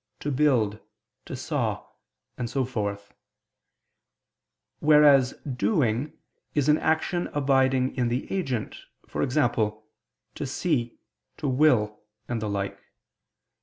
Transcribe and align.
"to 0.19 0.31
build," 0.31 0.79
"to 1.25 1.35
saw," 1.35 1.87
and 2.35 2.49
so 2.49 2.65
forth; 2.65 3.13
whereas 4.79 5.33
"doing" 5.43 6.13
is 6.55 6.67
an 6.67 6.79
action 6.79 7.27
abiding 7.33 7.95
in 7.95 8.07
the 8.07 8.25
agent, 8.33 8.77
e.g. 9.05 9.81
"to 10.33 10.45
see," 10.47 10.97
"to 11.37 11.47
will," 11.47 12.01
and 12.27 12.41
the 12.41 12.49
like. 12.49 12.79